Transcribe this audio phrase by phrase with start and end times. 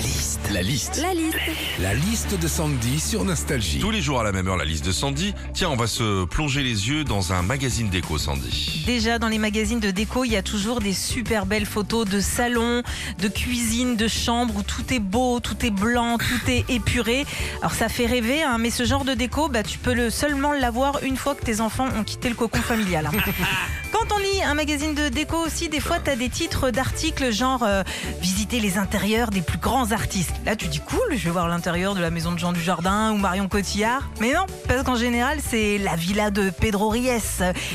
[0.00, 0.40] La liste.
[0.50, 1.02] La liste.
[1.02, 1.36] La liste.
[1.78, 3.80] La liste de Sandy sur Nostalgie.
[3.80, 5.34] Tous les jours à la même heure, la liste de Sandy.
[5.52, 8.82] Tiens, on va se plonger les yeux dans un magazine déco, Sandy.
[8.86, 12.18] Déjà dans les magazines de déco, il y a toujours des super belles photos de
[12.18, 12.82] salon,
[13.18, 17.26] de cuisine, de chambre où tout est beau, tout est blanc, tout est épuré.
[17.60, 20.54] Alors ça fait rêver, hein, mais ce genre de déco, bah, tu peux le, seulement
[20.54, 23.04] l'avoir une fois que tes enfants ont quitté le cocon familial.
[23.06, 23.10] hein.
[23.92, 27.32] Quand on lit un magazine de déco aussi, des fois, tu as des titres d'articles
[27.32, 27.82] genre euh,
[28.20, 30.34] Visiter les intérieurs des plus grands artistes.
[30.44, 33.16] Là, tu dis cool, je vais voir l'intérieur de la maison de Jean Dujardin ou
[33.16, 34.10] Marion Cotillard.
[34.20, 37.08] Mais non, parce qu'en général, c'est la villa de Pedro Ries,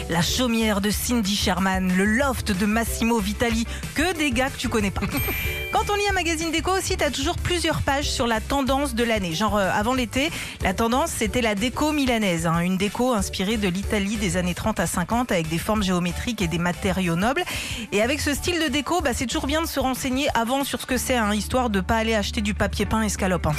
[0.09, 4.69] la chaumière de Cindy Sherman, le loft de Massimo Vitali, que des gars que tu
[4.69, 5.01] connais pas.
[5.71, 8.95] Quand on lit un magazine déco aussi, tu as toujours plusieurs pages sur la tendance
[8.95, 9.33] de l'année.
[9.33, 10.31] Genre euh, avant l'été,
[10.63, 14.79] la tendance c'était la déco milanaise, hein, une déco inspirée de l'Italie des années 30
[14.79, 17.43] à 50 avec des formes géométriques et des matériaux nobles.
[17.91, 20.81] Et avec ce style de déco, bah, c'est toujours bien de se renseigner avant sur
[20.81, 23.47] ce que c'est, hein, histoire de pas aller acheter du papier peint escalope.
[23.47, 23.53] hein.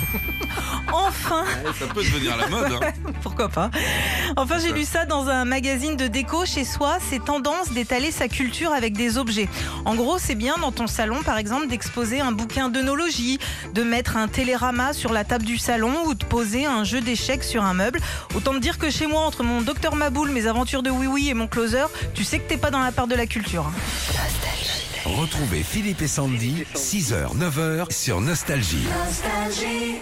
[0.92, 1.44] enfin,
[1.78, 2.72] Ça peut devenir la mode.
[2.82, 2.92] hein.
[3.22, 3.70] pourquoi pas
[4.36, 6.98] Enfin, j'ai lu ça dans un magazine de déco chez soi.
[7.10, 9.48] C'est tendance d'étaler sa culture avec des objets.
[9.84, 13.38] En gros, c'est bien dans ton salon, par exemple, d'exposer un bouquin d'œnologie,
[13.74, 17.44] de mettre un télérama sur la table du salon ou de poser un jeu d'échecs
[17.44, 18.00] sur un meuble.
[18.34, 21.28] Autant te dire que chez moi, entre mon docteur Maboul, mes aventures de Oui Oui
[21.28, 23.70] et mon closer, tu sais que t'es pas dans la part de la culture.
[25.04, 28.86] Retrouvez Philippe et Sandy, 6h, 9h sur Nostalgie.
[29.04, 30.00] Nostalgie.